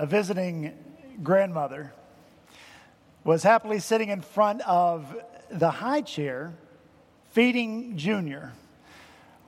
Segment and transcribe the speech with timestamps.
[0.00, 0.72] a visiting
[1.22, 1.92] grandmother,
[3.22, 5.14] was happily sitting in front of
[5.50, 6.54] the high chair
[7.32, 8.54] feeding Junior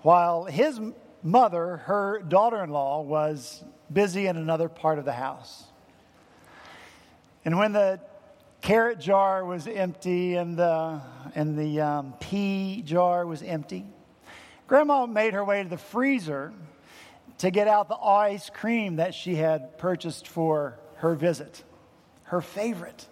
[0.02, 0.78] while his
[1.22, 5.64] mother, her daughter in law, was busy in another part of the house.
[7.46, 7.98] And when the
[8.61, 11.00] carrot jar was empty and the,
[11.34, 13.87] and the um, pea jar was empty,
[14.66, 16.53] Grandma made her way to the freezer
[17.38, 21.62] to get out the ice cream that she had purchased for her visit,
[22.24, 23.06] her favorite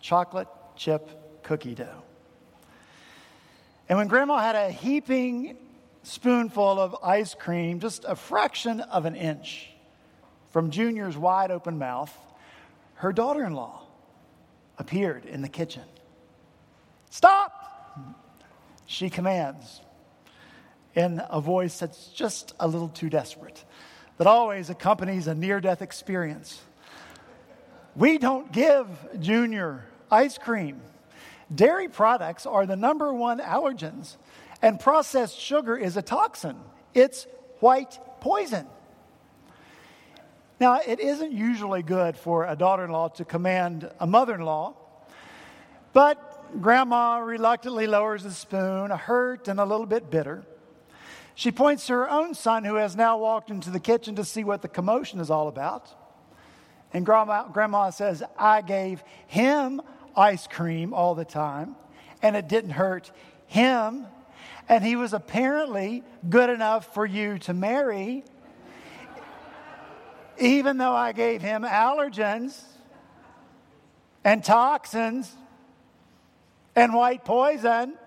[0.00, 2.02] chocolate chip cookie dough.
[3.88, 5.56] And when Grandma had a heaping
[6.02, 9.70] spoonful of ice cream, just a fraction of an inch
[10.50, 12.16] from Junior's wide open mouth,
[12.94, 13.82] her daughter in law
[14.78, 15.84] appeared in the kitchen.
[17.10, 17.52] Stop!
[18.86, 19.80] She commands
[20.96, 23.64] in a voice that's just a little too desperate,
[24.16, 26.60] that always accompanies a near death experience.
[27.94, 28.88] We don't give
[29.20, 30.80] Junior ice cream.
[31.54, 34.16] Dairy products are the number one allergens,
[34.62, 36.56] and processed sugar is a toxin.
[36.94, 37.26] It's
[37.60, 38.66] white poison.
[40.58, 44.40] Now, it isn't usually good for a daughter in law to command a mother in
[44.40, 44.74] law,
[45.92, 50.42] but grandma reluctantly lowers the spoon, hurt and a little bit bitter.
[51.36, 54.42] She points to her own son, who has now walked into the kitchen to see
[54.42, 55.94] what the commotion is all about.
[56.94, 59.82] And grandma, grandma says, I gave him
[60.16, 61.76] ice cream all the time,
[62.22, 63.12] and it didn't hurt
[63.46, 64.06] him.
[64.66, 68.24] And he was apparently good enough for you to marry,
[70.38, 72.58] even though I gave him allergens
[74.24, 75.30] and toxins
[76.74, 77.98] and white poison.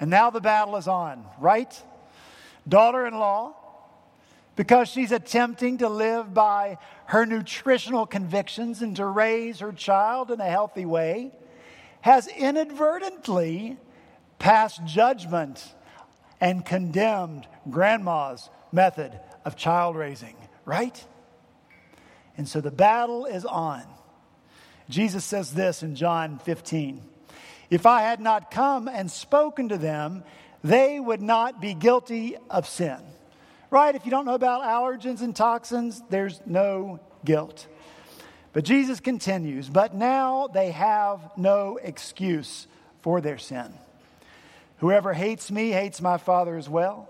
[0.00, 1.82] And now the battle is on, right?
[2.68, 3.54] Daughter in law,
[4.56, 10.40] because she's attempting to live by her nutritional convictions and to raise her child in
[10.40, 11.32] a healthy way,
[12.00, 13.76] has inadvertently
[14.38, 15.74] passed judgment
[16.40, 21.04] and condemned grandma's method of child raising, right?
[22.36, 23.82] And so the battle is on.
[24.88, 27.02] Jesus says this in John 15.
[27.70, 30.24] If I had not come and spoken to them,
[30.64, 32.98] they would not be guilty of sin.
[33.70, 33.94] Right?
[33.94, 37.66] If you don't know about allergens and toxins, there's no guilt.
[38.54, 42.66] But Jesus continues, but now they have no excuse
[43.02, 43.72] for their sin.
[44.78, 47.08] Whoever hates me hates my Father as well.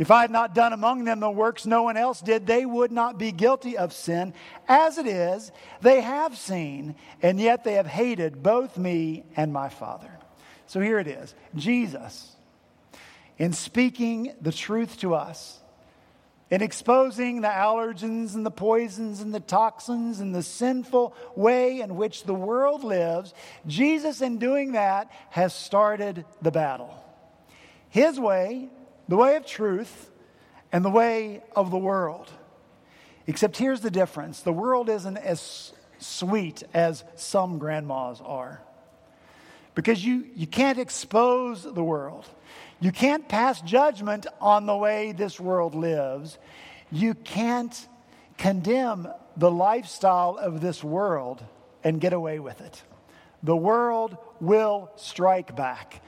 [0.00, 2.90] If I had not done among them the works no one else did, they would
[2.90, 4.32] not be guilty of sin.
[4.66, 5.52] As it is,
[5.82, 10.10] they have seen, and yet they have hated both me and my Father.
[10.66, 12.34] So here it is Jesus,
[13.36, 15.60] in speaking the truth to us,
[16.48, 21.96] in exposing the allergens and the poisons and the toxins and the sinful way in
[21.96, 23.34] which the world lives,
[23.66, 27.04] Jesus, in doing that, has started the battle.
[27.90, 28.70] His way
[29.10, 30.08] the way of truth
[30.70, 32.30] and the way of the world.
[33.26, 38.62] Except here's the difference the world isn't as sweet as some grandmas are.
[39.74, 42.24] Because you, you can't expose the world.
[42.78, 46.38] You can't pass judgment on the way this world lives.
[46.92, 47.88] You can't
[48.38, 51.42] condemn the lifestyle of this world
[51.82, 52.80] and get away with it.
[53.42, 56.00] The world will strike back.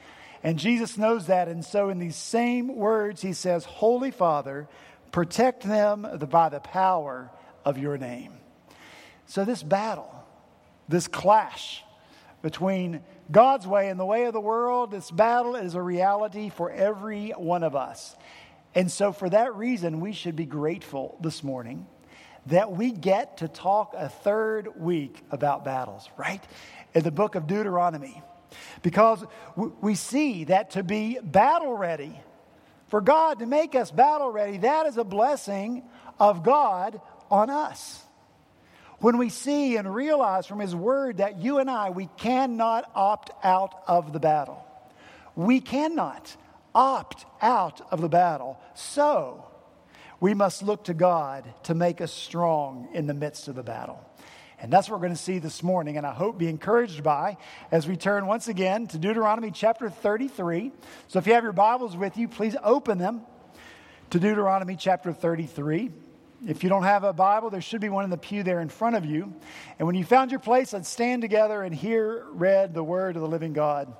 [0.43, 1.47] And Jesus knows that.
[1.47, 4.67] And so, in these same words, he says, Holy Father,
[5.11, 7.31] protect them by the power
[7.63, 8.33] of your name.
[9.25, 10.13] So, this battle,
[10.89, 11.81] this clash
[12.41, 13.01] between
[13.31, 17.29] God's way and the way of the world, this battle is a reality for every
[17.29, 18.13] one of us.
[18.75, 21.87] And so, for that reason, we should be grateful this morning
[22.47, 26.43] that we get to talk a third week about battles, right?
[26.93, 28.21] In the book of Deuteronomy.
[28.81, 29.23] Because
[29.81, 32.19] we see that to be battle ready,
[32.87, 35.83] for God to make us battle ready, that is a blessing
[36.19, 38.03] of God on us.
[38.99, 43.31] When we see and realize from His Word that you and I, we cannot opt
[43.43, 44.65] out of the battle.
[45.35, 46.35] We cannot
[46.73, 48.59] opt out of the battle.
[48.75, 49.45] So,
[50.19, 53.99] we must look to God to make us strong in the midst of the battle.
[54.63, 57.35] And that's what we're going to see this morning, and I hope be encouraged by
[57.69, 60.71] as we turn once again to Deuteronomy chapter 33.
[61.09, 63.23] So if you have your Bibles with you, please open them
[64.11, 65.91] to Deuteronomy chapter 33.
[66.47, 68.69] If you don't have a Bible, there should be one in the pew there in
[68.69, 69.33] front of you.
[69.79, 73.21] And when you found your place, let's stand together and hear read the word of
[73.21, 73.93] the living God.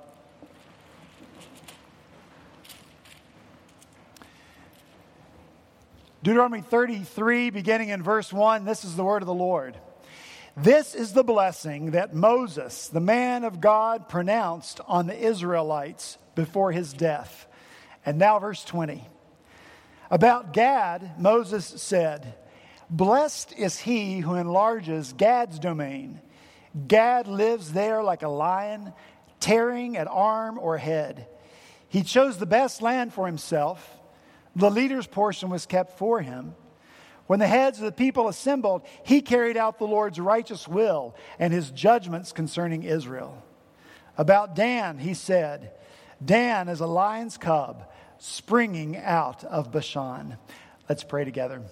[6.22, 9.76] Deuteronomy 33, beginning in verse 1, this is the word of the Lord.
[10.56, 16.70] This is the blessing that Moses, the man of God, pronounced on the Israelites before
[16.70, 17.46] his death.
[18.06, 19.04] And now, verse 20.
[20.10, 22.34] About Gad, Moses said,
[22.88, 26.20] Blessed is he who enlarges Gad's domain.
[26.86, 28.92] Gad lives there like a lion,
[29.40, 31.26] tearing at arm or head.
[31.88, 33.98] He chose the best land for himself.
[34.54, 36.54] The leader's portion was kept for him.
[37.26, 41.52] When the heads of the people assembled, he carried out the Lord's righteous will and
[41.52, 43.42] his judgments concerning Israel.
[44.18, 45.72] About Dan, he said,
[46.24, 50.36] Dan is a lion's cub springing out of Bashan.
[50.88, 51.62] Let's pray together.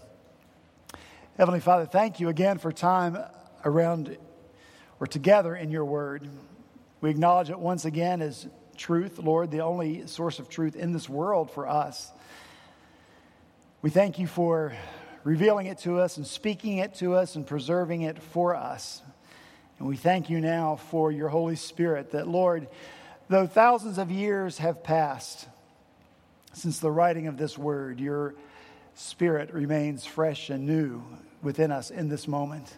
[1.36, 3.18] Heavenly Father, thank you again for time
[3.64, 4.16] around
[5.00, 6.28] or together in your word.
[7.00, 8.46] We acknowledge it once again as
[8.76, 12.10] truth, Lord, the only source of truth in this world for us.
[13.82, 14.72] We thank you for
[15.24, 19.02] revealing it to us and speaking it to us and preserving it for us.
[19.78, 22.68] And we thank you now for your Holy Spirit that, Lord,
[23.28, 25.48] though thousands of years have passed
[26.52, 28.34] since the writing of this word, your
[28.94, 31.02] Spirit remains fresh and new
[31.42, 32.76] within us in this moment.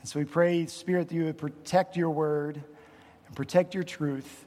[0.00, 2.62] And so we pray, Spirit, that you would protect your word
[3.26, 4.46] and protect your truth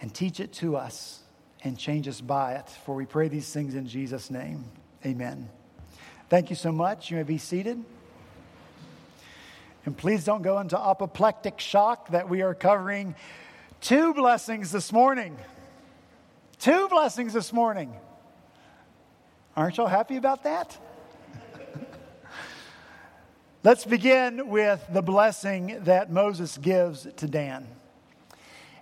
[0.00, 1.20] and teach it to us
[1.62, 2.68] and change us by it.
[2.84, 4.64] For we pray these things in Jesus' name.
[5.06, 5.48] Amen.
[6.28, 7.10] Thank you so much.
[7.10, 7.82] You may be seated.
[9.86, 13.14] And please don't go into apoplectic shock that we are covering
[13.80, 15.36] two blessings this morning.
[16.58, 17.94] Two blessings this morning.
[19.56, 20.76] Aren't y'all happy about that?
[23.62, 27.66] Let's begin with the blessing that Moses gives to Dan.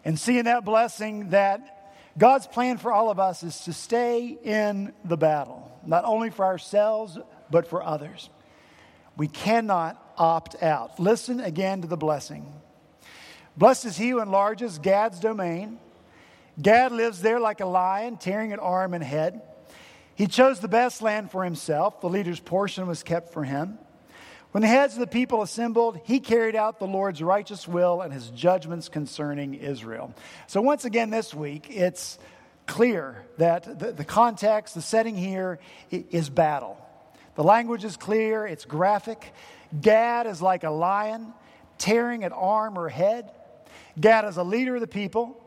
[0.05, 1.77] And seeing that blessing that
[2.19, 6.44] God's plan for all of us is to stay in the battle, not only for
[6.44, 7.19] ourselves,
[7.50, 8.31] but for others.
[9.17, 10.99] We cannot opt out.
[11.00, 12.53] Listen again to the blessing.
[13.56, 15.79] Blessed is he who enlarges Gad's domain.
[16.61, 19.43] Gad lives there like a lion, tearing at arm and head.
[20.15, 22.00] He chose the best land for himself.
[22.00, 23.79] The leader's portion was kept for him.
[24.53, 28.11] When the heads of the people assembled, he carried out the Lord's righteous will and
[28.11, 30.15] his judgments concerning Israel.
[30.47, 32.19] So, once again, this week, it's
[32.67, 35.59] clear that the, the context, the setting here
[35.91, 36.77] is battle.
[37.35, 39.33] The language is clear, it's graphic.
[39.81, 41.33] Gad is like a lion
[41.79, 43.31] tearing at arm or head.
[44.01, 45.43] Gad is a leader of the people.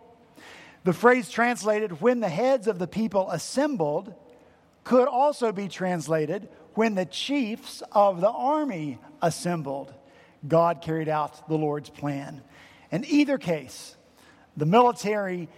[0.84, 4.14] The phrase translated, when the heads of the people assembled,
[4.84, 9.94] could also be translated, when the chiefs of the army assembled,
[10.48, 12.42] Gad carried out the Lord's plan.
[12.92, 13.96] In either case,
[14.56, 15.50] the military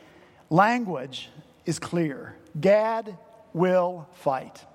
[0.49, 1.29] language
[1.65, 3.17] is clear Gad
[3.53, 4.65] will fight.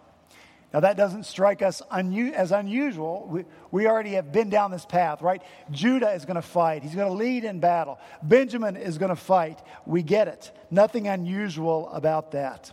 [0.72, 3.26] Now, that doesn't strike us unu- as unusual.
[3.30, 5.40] We, we already have been down this path, right?
[5.70, 7.98] Judah is going to fight, he's going to lead in battle.
[8.22, 9.62] Benjamin is going to fight.
[9.86, 10.52] We get it.
[10.70, 12.72] Nothing unusual about that.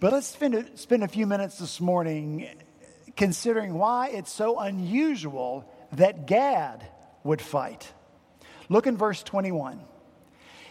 [0.00, 2.48] But let's spend a, spend a few minutes this morning
[3.16, 6.86] considering why it's so unusual that Gad
[7.22, 7.90] would fight.
[8.68, 9.80] Look in verse 21.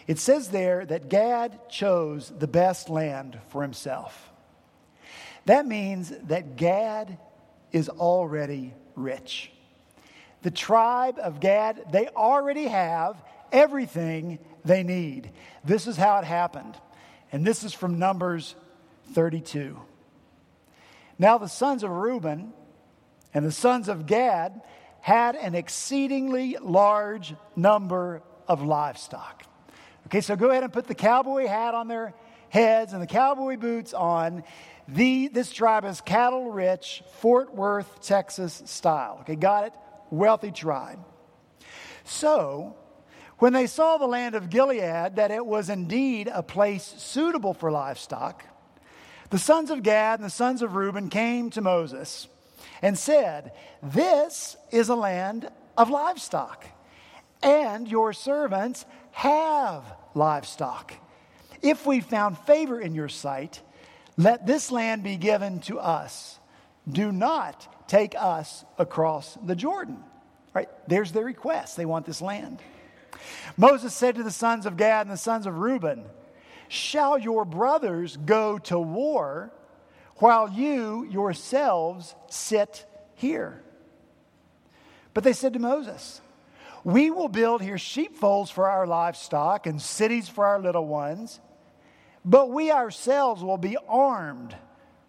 [0.08, 4.32] It says there that Gad chose the best land for himself.
[5.46, 7.18] That means that Gad
[7.72, 9.52] is already rich.
[10.42, 15.32] The tribe of Gad, they already have everything they need.
[15.64, 16.78] This is how it happened.
[17.32, 18.56] And this is from Numbers
[19.14, 19.80] 32.
[21.18, 22.54] Now the sons of Reuben
[23.34, 24.62] and the sons of Gad
[25.02, 29.44] had an exceedingly large number of livestock.
[30.08, 32.14] Okay, so go ahead and put the cowboy hat on their
[32.50, 34.44] heads and the cowboy boots on.
[34.88, 39.20] The, this tribe is cattle rich, Fort Worth, Texas style.
[39.22, 39.74] Okay, got it?
[40.10, 41.00] Wealthy tribe.
[42.04, 42.76] So,
[43.40, 47.72] when they saw the land of Gilead, that it was indeed a place suitable for
[47.72, 48.46] livestock,
[49.30, 52.28] the sons of Gad and the sons of Reuben came to Moses
[52.82, 56.66] and said, This is a land of livestock,
[57.42, 60.94] and your servants have livestock.
[61.62, 63.62] If we found favor in your sight,
[64.18, 66.38] let this land be given to us.
[66.92, 70.04] Do not take us across the Jordan.
[70.54, 70.70] Right?
[70.88, 71.78] There's their request.
[71.78, 72.60] They want this land.
[73.56, 76.04] Moses said to the sons of Gad and the sons of Reuben,
[76.68, 79.54] Shall your brothers go to war
[80.18, 83.64] while you yourselves sit here?
[85.14, 86.22] But they said to Moses,
[86.84, 91.40] We will build here sheepfolds for our livestock and cities for our little ones,
[92.26, 94.56] but we ourselves will be armed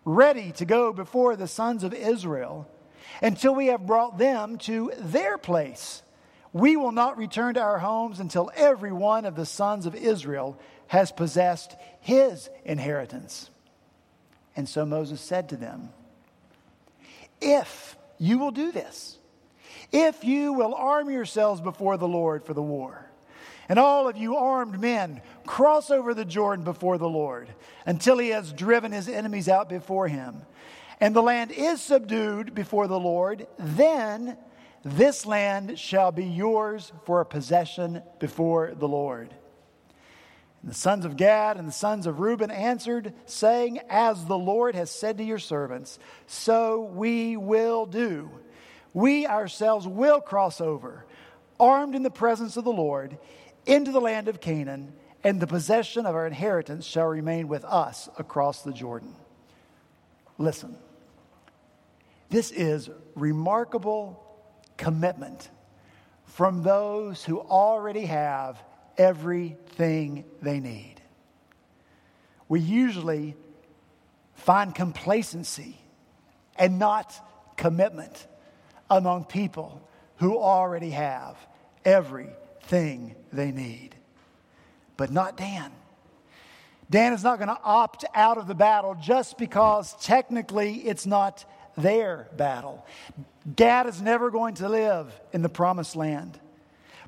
[0.05, 2.69] ready to go before the sons of Israel
[3.23, 6.03] until we have brought them to their place.
[6.53, 10.59] We will not return to our homes until every one of the sons of Israel
[10.87, 13.51] has possessed his inheritance.
[14.55, 15.89] And so Moses said to them,
[17.41, 19.19] If you will do this,
[19.93, 23.11] if you will arm yourselves before the Lord for the war,
[23.69, 27.49] and all of you armed men cross over the Jordan before the Lord
[27.87, 30.43] until he has driven his enemies out before him,
[31.01, 34.37] and the land is subdued before the Lord, then
[34.85, 39.35] this land shall be yours for a possession before the Lord.
[40.61, 44.75] And the sons of Gad and the sons of Reuben answered, saying, As the Lord
[44.75, 48.31] has said to your servants, so we will do.
[48.95, 51.05] We ourselves will cross over,
[51.61, 53.19] armed in the presence of the Lord,
[53.67, 58.09] into the land of Canaan, and the possession of our inheritance shall remain with us
[58.19, 59.15] across the Jordan.
[60.39, 60.77] Listen,
[62.31, 64.21] this is remarkable
[64.77, 65.51] commitment
[66.25, 68.63] from those who already have
[68.97, 70.97] everything they need.
[72.49, 73.35] We usually
[74.35, 75.79] find complacency
[76.57, 77.15] and not
[77.57, 78.27] commitment
[78.97, 79.87] among people
[80.17, 81.37] who already have
[81.85, 83.95] everything they need.
[84.97, 85.73] But not Dan.
[86.89, 91.45] Dan is not going to opt out of the battle just because technically it's not
[91.77, 92.87] their battle.
[93.57, 96.39] Gad is never going to live in the promised land,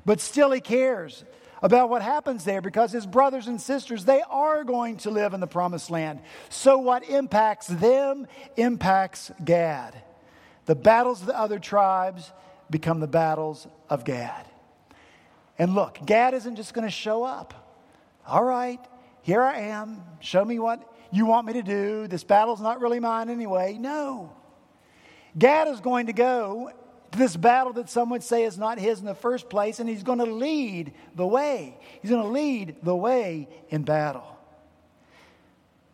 [0.05, 1.23] but still he cares
[1.61, 5.39] about what happens there because his brothers and sisters, they are going to live in
[5.39, 6.19] the promised land.
[6.49, 8.27] So what impacts them
[8.57, 9.95] impacts Gad.
[10.67, 12.31] The battles of the other tribes
[12.69, 14.45] become the battles of Gad.
[15.57, 17.53] And look, Gad isn't just going to show up.
[18.27, 18.79] All right,
[19.21, 20.03] here I am.
[20.19, 22.07] Show me what you want me to do.
[22.07, 23.77] This battle's not really mine anyway.
[23.79, 24.35] No.
[25.37, 26.71] Gad is going to go
[27.11, 29.87] to this battle that some would say is not his in the first place, and
[29.87, 31.77] he's going to lead the way.
[32.01, 34.36] He's going to lead the way in battle.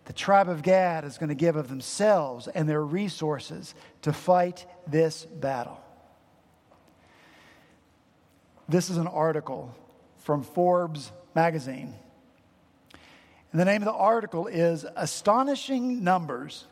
[0.06, 4.66] The tribe of Gad is going to give of themselves and their resources to fight
[4.86, 5.80] this battle.
[8.68, 9.74] This is an article
[10.20, 11.94] from Forbes magazine.
[13.52, 16.66] And the name of the article is Astonishing Numbers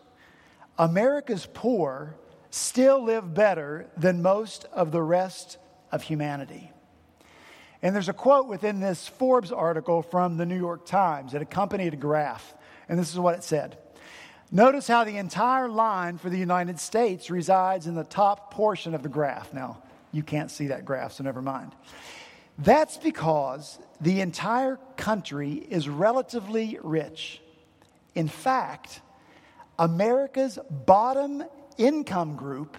[0.78, 2.16] America's Poor
[2.50, 5.58] Still Live Better Than Most of the Rest
[5.92, 6.72] of Humanity.
[7.82, 11.94] And there's a quote within this Forbes article from the New York Times that accompanied
[11.94, 12.54] a graph.
[12.92, 13.78] And this is what it said
[14.52, 19.02] Notice how the entire line for the United States resides in the top portion of
[19.02, 19.54] the graph.
[19.54, 19.82] Now,
[20.12, 21.72] you can't see that graph, so never mind.
[22.58, 27.42] That's because the entire country is relatively rich.
[28.14, 29.00] In fact,
[29.80, 31.46] America's bottom
[31.78, 32.76] income group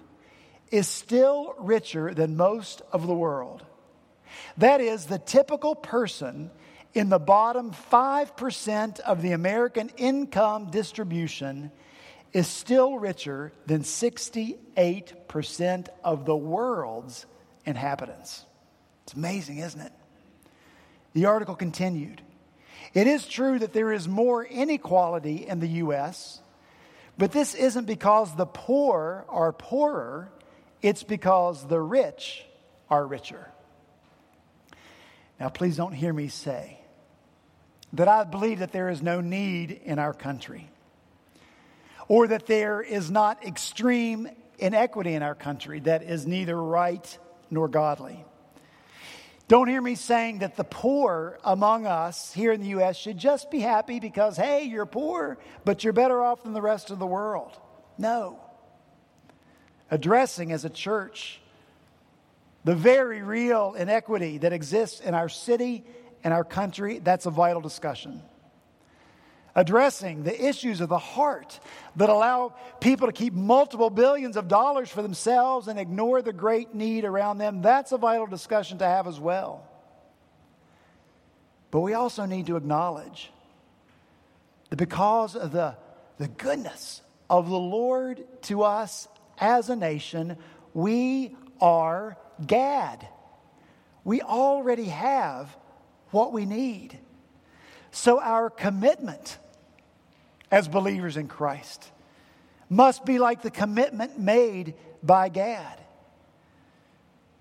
[0.70, 3.64] is still richer than most of the world.
[4.58, 6.50] That is, the typical person
[6.94, 11.72] in the bottom 5% of the American income distribution
[12.32, 17.26] is still richer than 68% of the world's
[17.64, 18.44] inhabitants.
[19.04, 19.92] It's amazing, isn't it?
[21.14, 22.22] The article continued.
[22.94, 26.40] It is true that there is more inequality in the U.S.,
[27.18, 30.32] but this isn't because the poor are poorer,
[30.80, 32.44] it's because the rich
[32.88, 33.50] are richer.
[35.38, 36.81] Now, please don't hear me say
[37.92, 40.70] that I believe that there is no need in our country
[42.08, 47.18] or that there is not extreme inequity in our country that is neither right
[47.50, 48.24] nor godly.
[49.48, 52.96] Don't hear me saying that the poor among us here in the U.S.
[52.96, 56.90] should just be happy because, hey, you're poor, but you're better off than the rest
[56.90, 57.58] of the world.
[57.98, 58.40] No.
[59.90, 61.40] Addressing as a church
[62.64, 65.84] the very real inequity that exists in our city
[66.24, 68.22] and our country, that's a vital discussion.
[69.54, 71.60] Addressing the issues of the heart
[71.96, 76.74] that allow people to keep multiple billions of dollars for themselves and ignore the great
[76.74, 79.68] need around them, that's a vital discussion to have as well.
[81.70, 83.30] But we also need to acknowledge
[84.70, 85.76] that because of the,
[86.18, 89.06] the goodness of the Lord to us
[89.38, 90.36] as a nation,
[90.72, 93.06] we are Gad.
[94.04, 95.54] We already have
[96.12, 96.98] what we need.
[97.90, 99.38] So, our commitment
[100.50, 101.90] as believers in Christ
[102.68, 105.78] must be like the commitment made by Gad.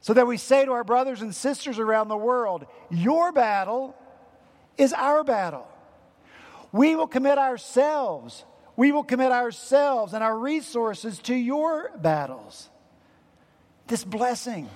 [0.01, 3.95] So that we say to our brothers and sisters around the world, Your battle
[4.77, 5.67] is our battle.
[6.71, 12.69] We will commit ourselves We will commit ourselves and our resources to your battles.
[13.87, 14.69] This blessing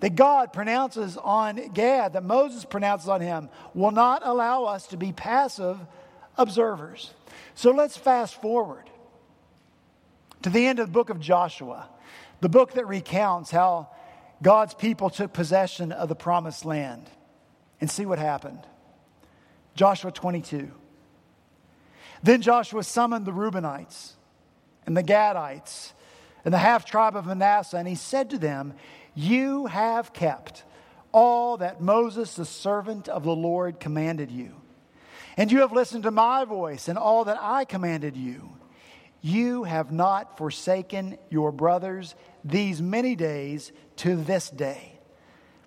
[0.00, 4.96] that God pronounces on Gad, that Moses pronounces on him, will not allow us to
[4.96, 5.78] be passive
[6.36, 7.12] observers.
[7.54, 8.88] So let's fast forward
[10.42, 11.88] to the end of the book of Joshua,
[12.40, 13.88] the book that recounts how
[14.40, 17.10] God's people took possession of the promised land,
[17.80, 18.60] and see what happened.
[19.74, 20.70] Joshua 22.
[22.22, 24.12] Then Joshua summoned the Reubenites
[24.86, 25.92] and the Gadites
[26.44, 28.74] and the half tribe of Manasseh, and he said to them,
[29.18, 30.62] You have kept
[31.10, 34.54] all that Moses, the servant of the Lord, commanded you.
[35.36, 38.48] And you have listened to my voice and all that I commanded you.
[39.20, 45.00] You have not forsaken your brothers these many days to this day,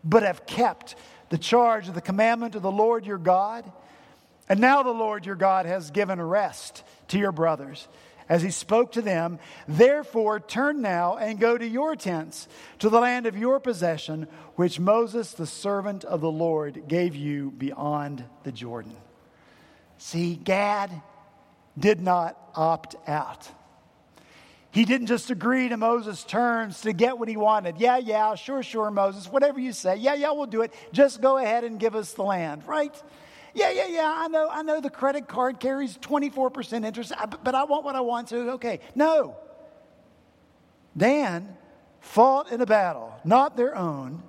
[0.02, 0.96] but have kept
[1.28, 3.70] the charge of the commandment of the Lord your God
[4.52, 7.88] and now the Lord your God has given rest to your brothers
[8.32, 9.38] as he spoke to them.
[9.68, 12.48] Therefore, turn now and go to your tents,
[12.80, 17.52] to the land of your possession, which Moses, the servant of the Lord, gave you
[17.52, 18.96] beyond the Jordan.
[19.98, 20.90] See, Gad
[21.78, 23.50] did not opt out.
[24.72, 27.80] He didn't just agree to Moses' terms to get what he wanted.
[27.80, 29.98] Yeah, yeah, sure, sure, Moses, whatever you say.
[29.98, 30.74] Yeah, yeah, we'll do it.
[30.94, 32.96] Just go ahead and give us the land, right?
[33.54, 37.12] Yeah, yeah, yeah, I know, I know the credit card carries 24% interest,
[37.44, 38.80] but I want what I want, so okay.
[38.96, 39.36] No.
[40.96, 41.58] Dan
[42.00, 44.24] fought in a battle, not their own,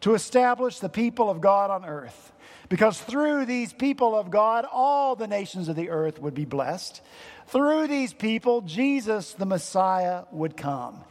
[0.00, 2.32] to establish the people of God on earth.
[2.68, 7.02] Because through these people of God, all the nations of the earth would be blessed.
[7.48, 11.04] Through these people, Jesus, the Messiah, would come.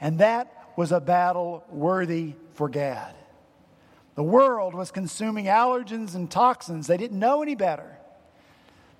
[0.00, 3.14] And that was a battle worthy for Gad.
[4.14, 6.86] The world was consuming allergens and toxins.
[6.86, 7.98] They didn't know any better.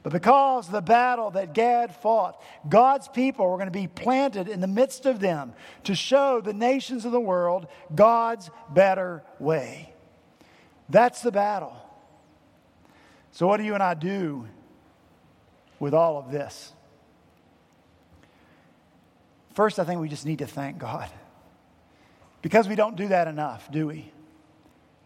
[0.03, 4.49] But because of the battle that Gad fought, God's people were going to be planted
[4.49, 5.55] in the midst of them
[5.85, 9.95] to show the nations of the world God's better way.
[10.91, 11.75] That's the battle.
[13.33, 14.47] So, what do you and I do
[15.79, 16.73] with all of this?
[19.55, 21.09] First, I think we just need to thank God.
[22.43, 24.13] Because we don't do that enough, do we?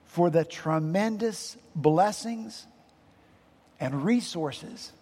[0.08, 2.66] For the tremendous blessings
[3.78, 4.92] and resources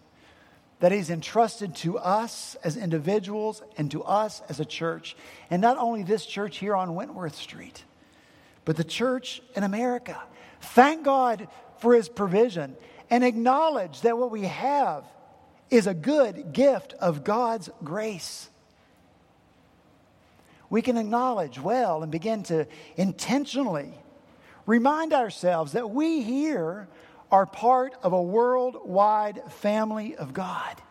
[0.79, 5.17] that He's entrusted to us as individuals and to us as a church.
[5.49, 7.83] And not only this church here on Wentworth Street,
[8.63, 10.21] but the church in America.
[10.61, 11.47] Thank God
[11.79, 12.75] for His provision
[13.09, 15.03] and acknowledge that what we have
[15.69, 18.49] is a good gift of God's grace.
[20.69, 22.67] We can acknowledge well and begin to
[22.97, 23.93] intentionally
[24.67, 26.87] remind ourselves that we here
[27.31, 30.81] are part of a worldwide family of God.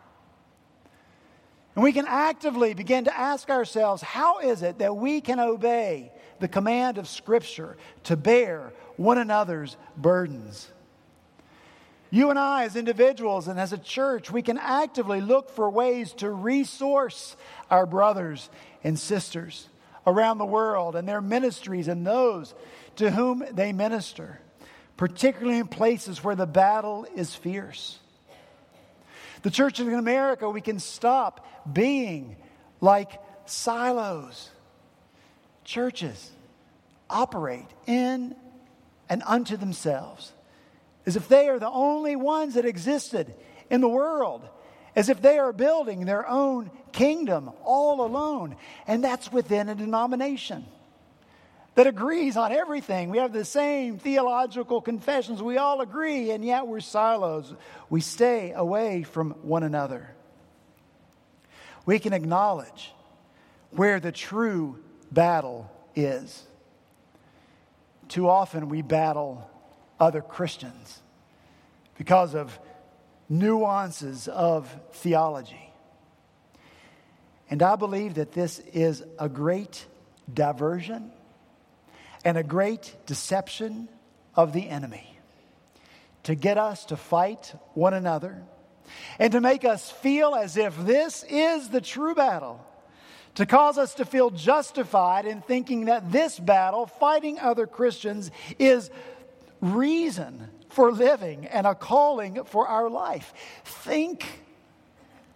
[1.77, 6.11] And we can actively begin to ask ourselves how is it that we can obey
[6.41, 10.71] the command of Scripture to bear one another's burdens?
[12.11, 16.13] You and I, as individuals and as a church, we can actively look for ways
[16.15, 17.37] to resource
[17.71, 18.49] our brothers
[18.83, 19.69] and sisters
[20.07, 22.55] around the world and their ministries and those
[22.97, 24.41] to whom they minister,
[24.97, 27.99] particularly in places where the battle is fierce.
[29.43, 32.37] The church in America, we can stop being
[32.81, 34.51] like silos.
[35.65, 36.31] Churches
[37.09, 38.35] operate in
[39.09, 40.33] and unto themselves
[41.07, 43.33] as if they are the only ones that existed
[43.71, 44.47] in the world,
[44.97, 48.57] as if they are building their own kingdom all alone.
[48.87, 50.67] And that's within a denomination
[51.77, 53.11] that agrees on everything.
[53.11, 55.43] We have the same theological confessions.
[55.43, 57.55] We all agree, and yet we're silos.
[57.91, 60.09] We stay away from one another.
[61.85, 62.95] We can acknowledge
[63.71, 66.45] where the true battle is.
[68.09, 69.49] Too often we battle
[70.01, 71.03] other Christians
[71.99, 72.59] because of
[73.29, 75.73] nuances of theology.
[77.51, 79.85] And I believe that this is a great
[80.33, 81.13] diversion
[82.27, 83.89] and a great deception
[84.35, 85.17] of the enemy
[86.25, 88.43] to get us to fight one another
[89.21, 92.67] and to make us feel as if this is the true battle,
[93.37, 98.91] to cause us to feel justified in thinking that this battle, fighting other Christians, is
[99.61, 103.33] reason for living and a calling for our life.
[103.65, 104.27] Think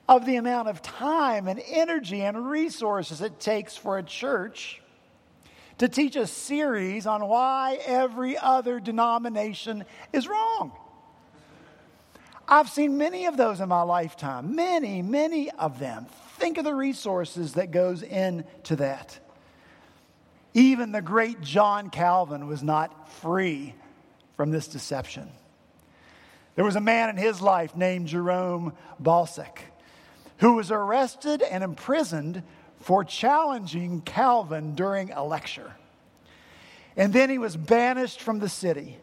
[0.09, 4.83] of the amount of time and energy and resources it takes for a church
[5.80, 10.72] to teach a series on why every other denomination is wrong.
[12.46, 16.04] I've seen many of those in my lifetime, many, many of them.
[16.36, 19.18] Think of the resources that goes into that.
[20.52, 23.74] Even the great John Calvin was not free
[24.36, 25.30] from this deception.
[26.56, 29.60] There was a man in his life named Jerome Bolsec
[30.40, 32.42] who was arrested and imprisoned
[32.80, 35.72] for challenging Calvin during a lecture.
[36.96, 38.98] And then he was banished from the city.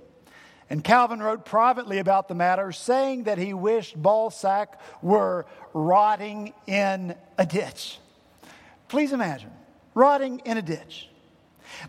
[0.69, 4.67] And Calvin wrote privately about the matter, saying that he wished Bolsec
[5.01, 7.99] were rotting in a ditch.
[8.89, 9.51] Please imagine,
[9.93, 11.09] rotting in a ditch.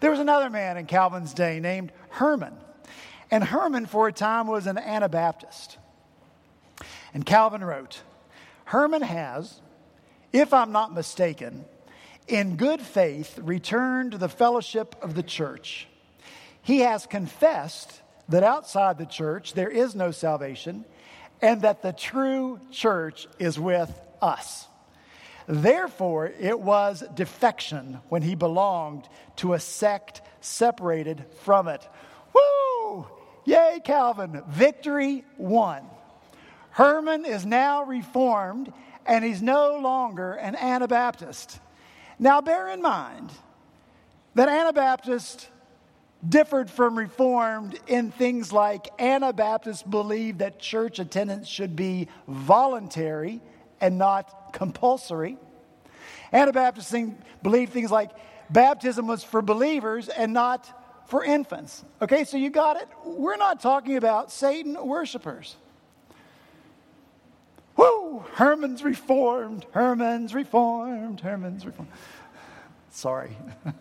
[0.00, 2.54] There was another man in Calvin's day named Herman.
[3.30, 5.78] And Herman, for a time, was an Anabaptist.
[7.12, 8.02] And Calvin wrote
[8.64, 9.60] Herman has,
[10.32, 11.64] if I'm not mistaken,
[12.28, 15.88] in good faith returned to the fellowship of the church.
[16.62, 20.84] He has confessed that outside the church there is no salvation
[21.40, 24.66] and that the true church is with us.
[25.46, 31.88] Therefore, it was defection when he belonged to a sect separated from it.
[32.34, 33.06] Woo!
[33.46, 34.42] Yay, Calvin!
[34.46, 35.86] Victory won.
[36.70, 38.72] Herman is now reformed
[39.06, 41.58] and he's no longer an Anabaptist.
[42.18, 43.30] Now, bear in mind
[44.34, 45.48] that Anabaptists
[46.26, 53.40] differed from Reformed in things like Anabaptists believed that church attendance should be voluntary
[53.80, 55.38] and not compulsory.
[56.32, 58.10] Anabaptists think, believe things like
[58.50, 60.68] baptism was for believers and not
[61.06, 61.84] for infants.
[62.02, 62.88] Okay, so you got it.
[63.04, 65.56] We're not talking about Satan worshipers.
[67.78, 68.24] Woo!
[68.34, 71.90] Herman's reformed, Herman's reformed, Herman's reformed.
[72.90, 73.36] Sorry.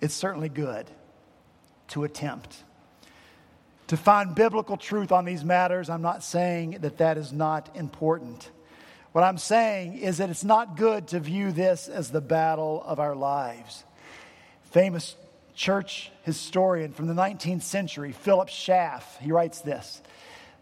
[0.00, 0.86] it's certainly good
[1.88, 2.62] to attempt
[3.88, 5.90] to find biblical truth on these matters.
[5.90, 8.50] I'm not saying that that is not important.
[9.12, 13.00] What I'm saying is that it's not good to view this as the battle of
[13.00, 13.84] our lives.
[14.70, 15.16] Famous
[15.54, 20.02] church historian from the 19th century, Philip Schaff, he writes this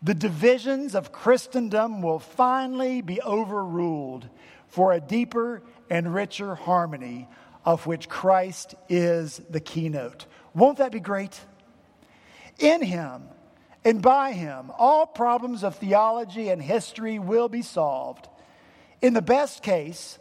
[0.02, 4.28] The divisions of Christendom will finally be overruled
[4.68, 7.28] for a deeper and richer harmony
[7.64, 10.26] of which Christ is the keynote.
[10.54, 11.40] Won't that be great?
[12.58, 13.24] In Him
[13.84, 18.28] and by Him, all problems of theology and history will be solved.
[19.00, 20.18] In the best case,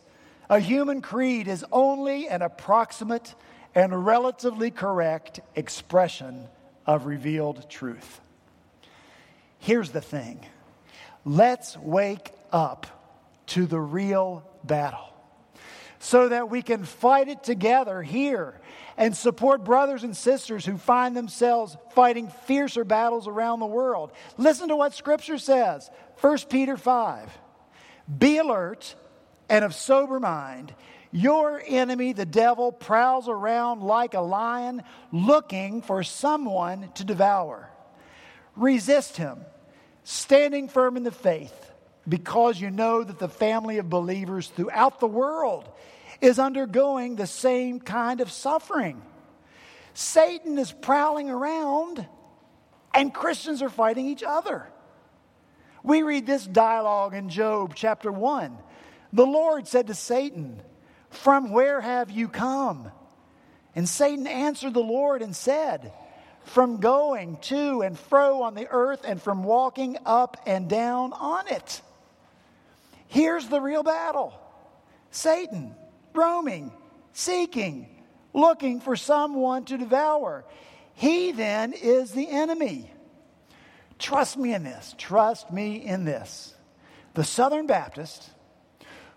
[0.50, 3.36] a human creed is only an approximate
[3.74, 6.48] and relatively correct expression
[6.86, 8.22] of revealed truth.
[9.66, 10.46] Here's the thing
[11.26, 12.86] let's wake up
[13.48, 15.12] to the real battle
[15.98, 18.62] so that we can fight it together here
[18.96, 24.12] and support brothers and sisters who find themselves fighting fiercer battles around the world.
[24.38, 25.90] Listen to what Scripture says
[26.22, 27.36] 1 Peter 5.
[28.20, 28.94] Be alert
[29.50, 30.76] and of sober mind.
[31.12, 37.72] Your enemy, the devil, prowls around like a lion looking for someone to devour.
[38.56, 39.40] Resist him,
[40.06, 41.72] standing firm in the faith
[42.08, 45.68] because you know that the family of believers throughout the world
[46.22, 49.02] is undergoing the same kind of suffering.
[49.96, 52.08] Satan is prowling around,
[52.94, 54.68] and Christians are fighting each other.
[55.84, 58.58] We read this dialogue in Job chapter 1.
[59.12, 60.62] The Lord said to Satan,
[61.10, 62.92] From where have you come?
[63.76, 65.92] And Satan answered the Lord and said,
[66.46, 71.48] From going to and fro on the earth and from walking up and down on
[71.48, 71.82] it.
[73.08, 74.34] Here's the real battle
[75.12, 75.76] Satan
[76.14, 76.72] roaming,
[77.14, 77.88] seeking,
[78.34, 80.46] looking for someone to devour.
[80.94, 82.92] He then is the enemy.
[84.00, 84.96] Trust me in this.
[84.98, 86.54] Trust me in this.
[87.14, 88.30] The Southern Baptist,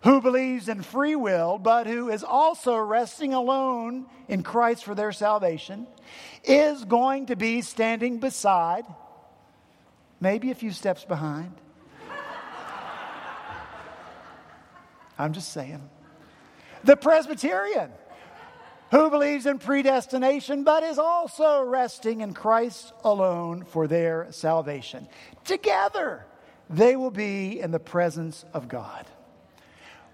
[0.02, 5.12] who believes in free will, but who is also resting alone in Christ for their
[5.12, 5.86] salvation,
[6.44, 8.84] is going to be standing beside,
[10.20, 11.52] maybe a few steps behind,
[15.18, 15.88] I'm just saying.
[16.84, 17.90] The Presbyterian,
[18.92, 25.08] who believes in predestination but is also resting in Christ alone for their salvation.
[25.44, 26.24] Together,
[26.70, 29.06] they will be in the presence of God.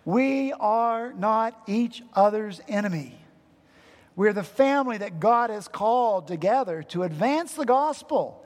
[0.05, 3.19] We are not each other's enemy.
[4.17, 8.45] We're the family that God has called together to advance the gospel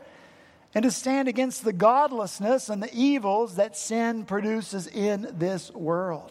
[0.74, 6.30] and to stand against the godlessness and the evils that sin produces in this world.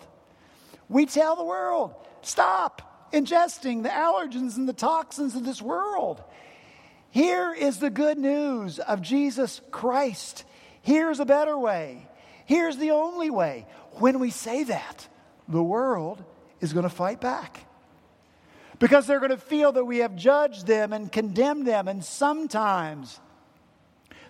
[0.90, 6.24] We tell the world, stop ingesting the allergens and the toxins of this world.
[7.10, 10.46] Here is the good news of Jesus Christ.
[10.82, 12.08] Here's a better way.
[12.46, 13.66] Here's the only way.
[13.94, 15.08] When we say that,
[15.48, 16.24] the world
[16.62, 17.66] is going to fight back.
[18.80, 23.20] Because they're going to feel that we have judged them and condemned them, and sometimes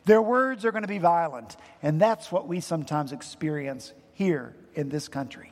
[0.06, 1.58] their words are going to be violent.
[1.84, 5.52] And that's what we sometimes experience here in this country.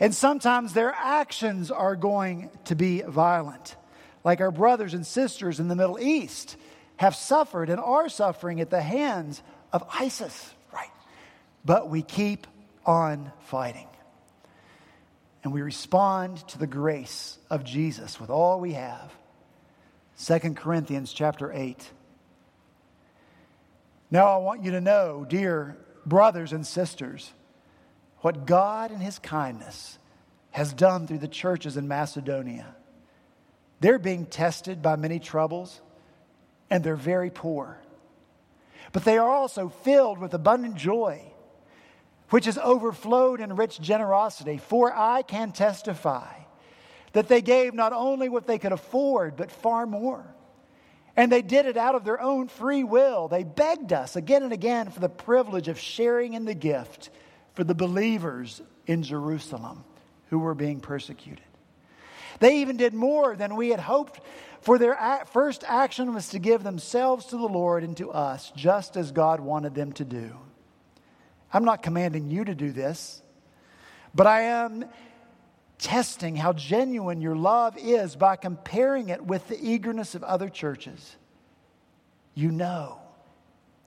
[0.00, 3.76] And sometimes their actions are going to be violent
[4.24, 6.56] like our brothers and sisters in the Middle East,
[6.96, 10.90] have suffered and are suffering at the hands of ISIS, right?
[11.64, 12.46] But we keep
[12.86, 13.86] on fighting.
[15.44, 19.12] And we respond to the grace of Jesus with all we have.
[20.18, 21.88] 2 Corinthians chapter 8.
[24.10, 27.32] Now I want you to know, dear brothers and sisters,
[28.18, 29.98] what God in his kindness
[30.50, 32.74] has done through the churches in Macedonia
[33.84, 35.82] they're being tested by many troubles,
[36.70, 37.78] and they're very poor.
[38.92, 41.22] But they are also filled with abundant joy,
[42.30, 44.58] which has overflowed in rich generosity.
[44.58, 46.32] For I can testify
[47.12, 50.24] that they gave not only what they could afford, but far more.
[51.16, 53.28] And they did it out of their own free will.
[53.28, 57.10] They begged us again and again for the privilege of sharing in the gift
[57.54, 59.84] for the believers in Jerusalem
[60.30, 61.44] who were being persecuted.
[62.40, 64.20] They even did more than we had hoped,
[64.60, 64.98] for their
[65.32, 69.38] first action was to give themselves to the Lord and to us, just as God
[69.38, 70.36] wanted them to do.
[71.54, 73.22] I'm not commanding you to do this,
[74.12, 74.84] but I am
[75.78, 81.16] testing how genuine your love is by comparing it with the eagerness of other churches.
[82.34, 82.98] You know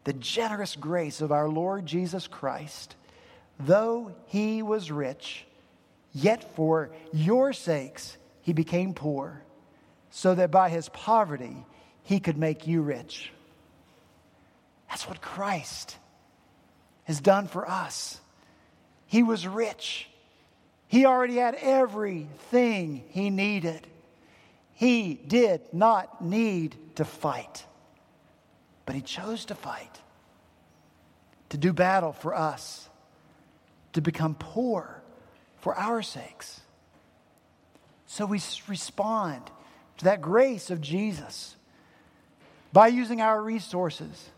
[0.06, 2.95] the generous grace of our Lord Jesus Christ.
[3.60, 5.45] Though he was rich,
[6.13, 9.43] yet for your sakes he became poor
[10.10, 11.65] so that by his poverty
[12.03, 13.34] he could make you rich.
[14.88, 15.97] That's what Christ
[17.07, 18.19] has done for us.
[19.05, 20.09] He was rich.
[20.89, 23.87] He already had everything he needed.
[24.73, 27.65] He did not need to fight,
[28.85, 30.01] but he chose to fight,
[31.49, 32.89] to do battle for us,
[33.93, 35.01] to become poor
[35.61, 36.59] for our sakes.
[38.05, 39.49] So we respond
[39.99, 41.55] to that grace of Jesus
[42.73, 44.29] by using our resources,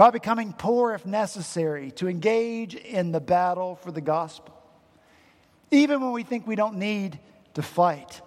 [0.00, 4.58] by becoming poor if necessary, to engage in the battle for the gospel.
[5.70, 7.18] Even when we think we don't need
[7.52, 8.22] to fight,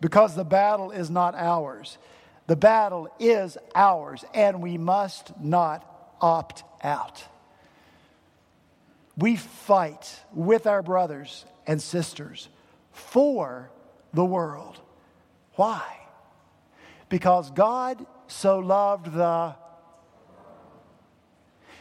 [0.00, 1.98] because the battle is not ours.
[2.46, 5.84] The battle is ours, and we must not
[6.22, 7.22] opt out.
[9.14, 12.48] We fight with our brothers and sisters
[12.92, 13.70] for
[14.14, 14.80] the world.
[15.56, 15.84] Why?
[17.10, 19.54] Because God so loved the.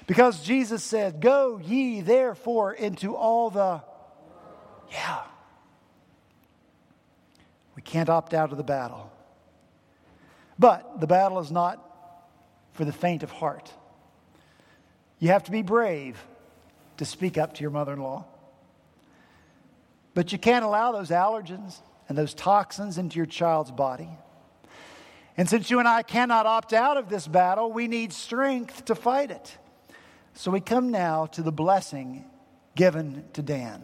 [0.10, 3.84] Because Jesus said, Go ye therefore into all the.
[4.91, 5.22] Yeah.
[7.76, 9.12] We can't opt out of the battle.
[10.58, 11.80] But the battle is not
[12.72, 13.72] for the faint of heart.
[15.19, 16.19] You have to be brave
[16.98, 18.26] to speak up to your mother in law.
[20.15, 24.10] But you can't allow those allergens and those toxins into your child's body.
[25.38, 28.95] And since you and I cannot opt out of this battle, we need strength to
[28.95, 29.56] fight it.
[30.39, 32.23] So we come now to the blessing
[32.73, 33.84] given to Dan.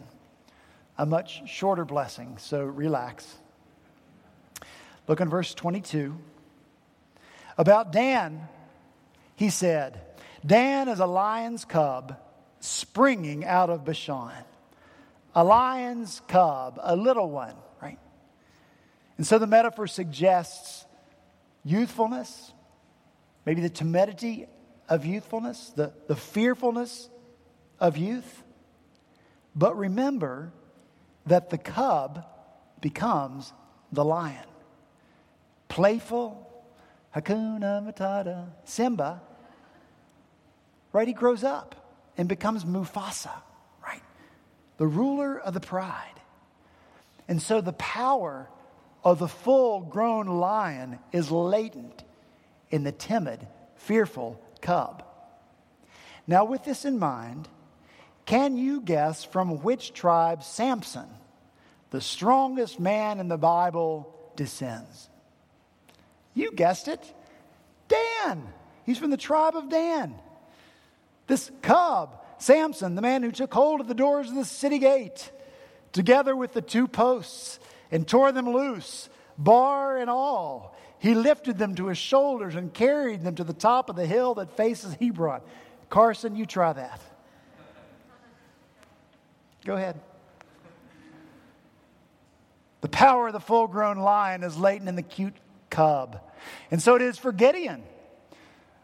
[0.96, 3.36] A much shorter blessing, so relax.
[5.06, 6.16] Look in verse 22.
[7.58, 8.48] About Dan,
[9.34, 10.00] he said,
[10.46, 12.16] Dan is a lion's cub
[12.60, 14.32] springing out of Bashan
[15.34, 17.98] a lion's cub, a little one, right?
[19.18, 20.86] And so the metaphor suggests
[21.64, 22.50] youthfulness,
[23.44, 24.46] maybe the timidity
[24.88, 27.08] of youthfulness, the, the fearfulness
[27.80, 28.42] of youth.
[29.54, 30.52] But remember
[31.26, 32.24] that the cub
[32.80, 33.52] becomes
[33.92, 34.44] the lion.
[35.68, 36.46] Playful,
[37.14, 39.20] Hakuna Matata, Simba,
[40.92, 41.08] right?
[41.08, 41.74] He grows up
[42.16, 43.32] and becomes Mufasa
[43.82, 44.02] right?
[44.78, 46.20] the ruler of the pride.
[47.28, 48.48] And so the power
[49.02, 52.04] of the full grown lion is latent
[52.70, 53.46] in the timid,
[53.76, 55.04] fearful cub.
[56.26, 57.48] Now, with this in mind,
[58.24, 61.06] can you guess from which tribe Samson,
[61.90, 65.08] the strongest man in the Bible, descends?
[66.34, 67.14] You guessed it.
[67.88, 68.46] Dan.
[68.84, 70.14] He's from the tribe of Dan.
[71.26, 75.30] This cub Samson, the man who took hold of the doors of the city gate,
[75.92, 77.58] together with the two posts,
[77.90, 80.76] and tore them loose, bar and all.
[80.98, 84.34] He lifted them to his shoulders and carried them to the top of the hill
[84.34, 85.40] that faces Hebron.
[85.90, 87.00] Carson, you try that.
[89.64, 90.00] Go ahead.
[92.80, 95.34] The power of the full grown lion is latent in the cute
[95.70, 96.20] cub.
[96.70, 97.82] And so it is for Gideon.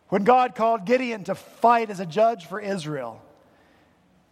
[0.09, 3.23] When God called Gideon to fight as a judge for Israel,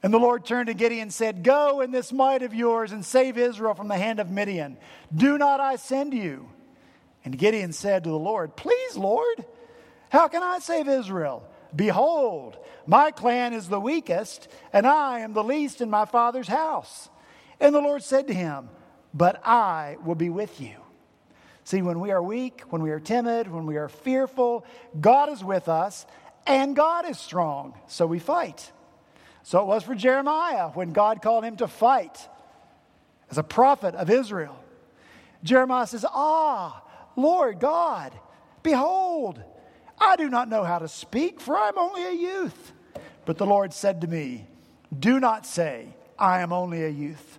[0.03, 3.05] and the Lord turned to Gideon and said, Go in this might of yours and
[3.05, 4.77] save Israel from the hand of Midian.
[5.15, 6.49] Do not I send you?
[7.25, 9.45] And Gideon said to the Lord, Please, Lord,
[10.09, 11.45] how can I save Israel?
[11.75, 12.57] Behold,
[12.87, 17.09] my clan is the weakest, and I am the least in my father's house.
[17.61, 18.69] And the Lord said to him,
[19.15, 20.77] But I will be with you.
[21.65, 24.65] See, when we are weak, when we are timid, when we are fearful,
[25.01, 26.07] God is with us,
[26.47, 28.73] and God is strong, so we fight.
[29.43, 32.29] So it was for Jeremiah when God called him to fight
[33.31, 34.57] as a prophet of Israel.
[35.45, 36.83] Jeremiah says, Ah,
[37.17, 38.13] Lord God,
[38.63, 39.43] behold,
[39.99, 42.73] I do not know how to speak, for I am only a youth.
[43.27, 44.47] But the Lord said to me,
[44.99, 47.39] Do not say, I am only a youth.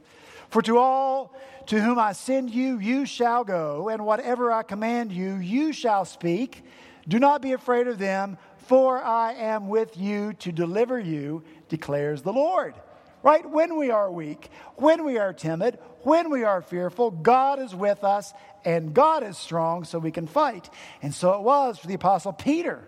[0.50, 1.36] For to all
[1.68, 6.06] to whom I send you, you shall go, and whatever I command you, you shall
[6.06, 6.64] speak.
[7.08, 12.22] Do not be afraid of them, for I am with you to deliver you, declares
[12.22, 12.76] the Lord.
[13.24, 13.48] Right?
[13.48, 18.04] When we are weak, when we are timid, when we are fearful, God is with
[18.04, 18.34] us
[18.64, 20.70] and God is strong so we can fight.
[21.02, 22.88] And so it was for the Apostle Peter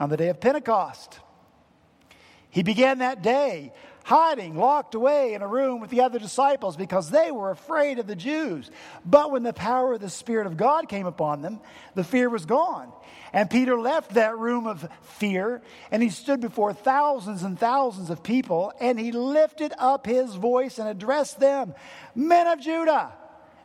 [0.00, 1.20] on the day of Pentecost.
[2.50, 3.72] He began that day
[4.04, 8.06] hiding, locked away in a room with the other disciples because they were afraid of
[8.06, 8.70] the Jews.
[9.04, 11.60] But when the power of the Spirit of God came upon them,
[11.94, 12.92] the fear was gone.
[13.32, 18.22] And Peter left that room of fear and he stood before thousands and thousands of
[18.22, 21.74] people and he lifted up his voice and addressed them
[22.14, 23.12] Men of Judah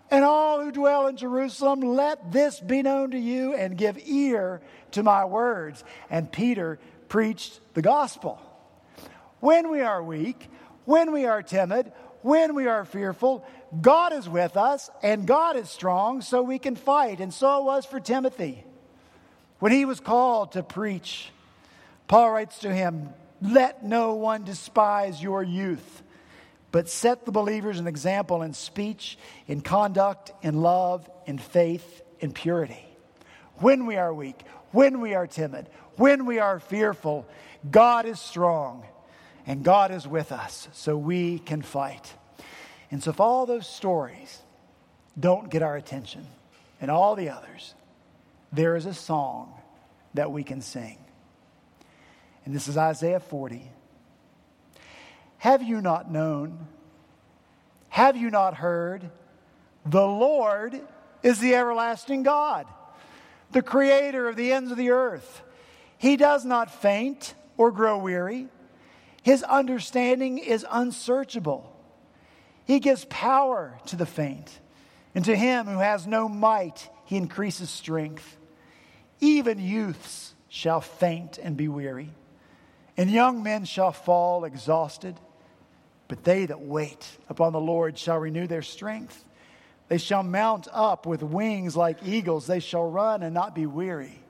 [0.09, 4.61] and all who dwell in Jerusalem, let this be known to you and give ear
[4.91, 5.83] to my words.
[6.09, 8.41] And Peter preached the gospel.
[9.39, 10.49] When we are weak,
[10.85, 13.45] when we are timid, when we are fearful,
[13.81, 17.19] God is with us and God is strong so we can fight.
[17.19, 18.63] And so it was for Timothy.
[19.59, 21.29] When he was called to preach,
[22.07, 23.09] Paul writes to him,
[23.41, 26.03] Let no one despise your youth,
[26.71, 32.31] but set the believers an example in speech, in conduct, in love, in faith, in
[32.31, 32.85] purity.
[33.55, 34.39] When we are weak,
[34.71, 37.27] when we are timid, when we are fearful,
[37.69, 38.85] God is strong
[39.47, 42.13] and God is with us so we can fight.
[42.91, 44.41] And so, if all those stories
[45.19, 46.27] don't get our attention
[46.79, 47.73] and all the others,
[48.51, 49.53] there is a song
[50.13, 50.97] that we can sing.
[52.45, 53.71] And this is Isaiah 40.
[55.39, 56.67] Have you not known?
[57.89, 59.09] Have you not heard?
[59.85, 60.79] The Lord
[61.23, 62.67] is the everlasting God,
[63.51, 65.41] the creator of the ends of the earth.
[65.97, 68.49] He does not faint or grow weary.
[69.27, 71.69] His understanding is unsearchable.
[72.63, 74.61] He gives power to the faint,
[75.13, 78.37] and to him who has no might, he increases strength.
[79.19, 82.13] Even youths shall faint and be weary,
[82.95, 85.19] and young men shall fall exhausted.
[86.07, 89.25] But they that wait upon the Lord shall renew their strength.
[89.89, 92.47] They shall mount up with wings like eagles.
[92.47, 94.23] They shall run and not be weary.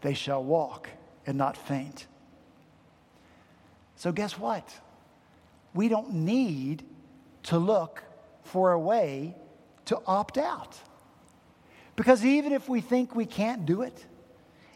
[0.00, 0.88] They shall walk
[1.26, 2.06] and not faint.
[3.98, 4.72] So, guess what?
[5.74, 6.84] We don't need
[7.44, 8.04] to look
[8.44, 9.34] for a way
[9.86, 10.78] to opt out.
[11.96, 14.06] Because even if we think we can't do it,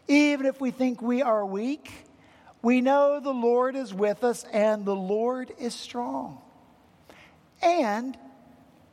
[0.09, 1.89] even if we think we are weak,
[2.61, 6.41] we know the Lord is with us and the Lord is strong.
[7.61, 8.17] And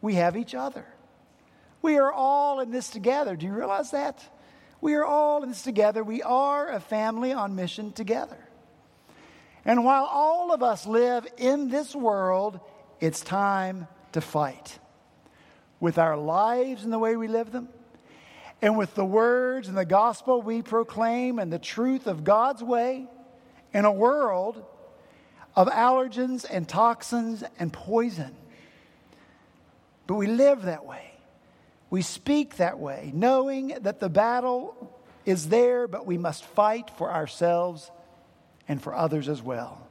[0.01, 0.87] we have each other.
[1.83, 3.35] We are all in this together.
[3.35, 4.23] Do you realize that?
[4.81, 6.05] We are all in this together.
[6.05, 8.39] We are a family on mission together.
[9.65, 12.61] And while all of us live in this world,
[13.01, 14.79] it's time to fight
[15.79, 17.69] with our lives and the way we live them,
[18.63, 23.07] and with the words and the gospel we proclaim and the truth of God's way
[23.73, 24.63] in a world
[25.57, 28.37] of allergens and toxins and poison.
[30.07, 31.13] But we live that way.
[31.89, 37.11] We speak that way, knowing that the battle is there, but we must fight for
[37.11, 37.91] ourselves
[38.71, 39.85] and for others as well.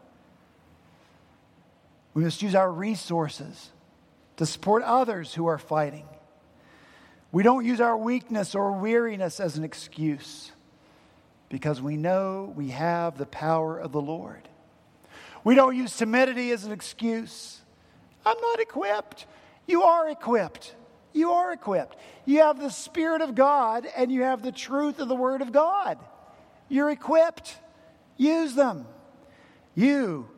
[2.13, 3.71] We must use our resources
[4.37, 6.07] to support others who are fighting.
[7.33, 10.53] We don't use our weakness or weariness as an excuse
[11.49, 14.47] because we know we have the power of the Lord.
[15.43, 17.59] We don't use timidity as an excuse.
[18.25, 19.25] I'm not equipped.
[19.67, 20.73] You are equipped.
[21.11, 21.97] You are equipped.
[22.23, 25.51] You have the Spirit of God and you have the truth of the Word of
[25.51, 25.99] God.
[26.69, 27.57] You're equipped.
[28.19, 28.85] Use them.
[29.75, 30.29] You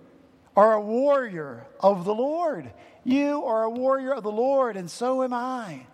[0.55, 2.71] are a warrior of the Lord.
[3.03, 5.87] You are a warrior of the Lord, and so am I.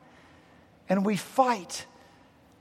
[0.89, 1.85] And we fight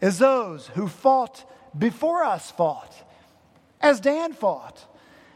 [0.01, 1.45] as those who fought
[1.77, 2.95] before us fought,
[3.81, 4.87] as Dan fought,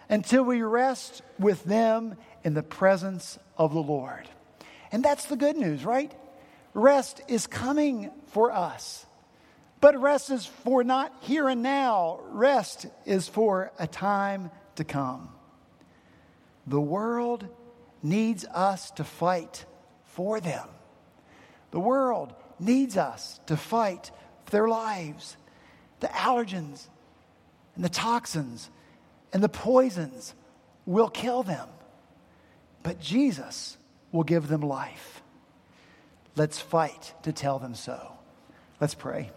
[0.09, 4.29] until we rest with them in the presence of the Lord.
[4.93, 6.13] And that's the good news, right?
[6.75, 9.05] Rest is coming for us.
[9.81, 15.31] But rest is for not here and now, rest is for a time to come.
[16.67, 17.47] The world
[18.03, 19.65] needs us to fight
[20.05, 20.69] for them.
[21.71, 24.11] The world needs us to fight
[24.45, 25.37] for their lives.
[26.01, 26.87] The allergens
[27.75, 28.71] and the toxins
[29.33, 30.35] and the poisons
[30.87, 31.69] will kill them,
[32.83, 33.79] but Jesus
[34.13, 35.23] will give them life.
[36.37, 38.13] Let's fight to tell them so.
[38.81, 39.29] Let's pray.